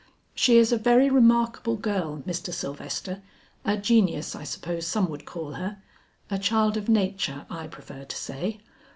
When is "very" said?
0.79-1.11